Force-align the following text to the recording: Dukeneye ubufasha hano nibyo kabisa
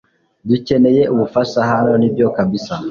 Dukeneye 0.49 1.01
ubufasha 1.13 1.59
hano 1.71 1.91
nibyo 1.99 2.27
kabisa 2.35 2.73